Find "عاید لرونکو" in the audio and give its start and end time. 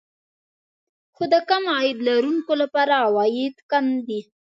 1.75-2.53